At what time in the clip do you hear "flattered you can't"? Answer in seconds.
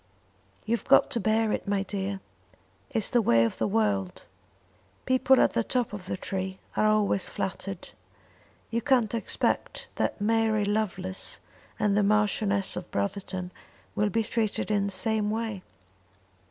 7.29-9.13